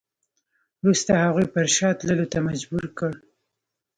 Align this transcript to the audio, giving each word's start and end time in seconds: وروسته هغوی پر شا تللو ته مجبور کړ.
وروسته 0.81 1.11
هغوی 1.23 1.45
پر 1.53 1.65
شا 1.75 1.89
تللو 1.99 2.25
ته 2.33 2.37
مجبور 2.47 2.85
کړ. 2.97 3.11